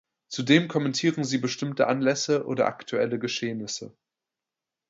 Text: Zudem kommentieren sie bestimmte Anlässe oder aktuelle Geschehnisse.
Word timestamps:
Zudem 0.29 0.67
kommentieren 0.67 1.23
sie 1.23 1.37
bestimmte 1.37 1.85
Anlässe 1.85 2.47
oder 2.47 2.65
aktuelle 2.65 3.19
Geschehnisse. 3.19 3.93